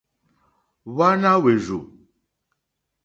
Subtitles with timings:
[0.91, 1.79] Hwáná hwèrzù.